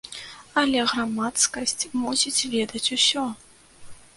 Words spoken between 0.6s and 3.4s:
Але грамадскасць мусіць ведаць усё.